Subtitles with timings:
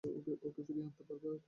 [0.03, 1.31] ওকে ফিরিয়ে আনতে পারো।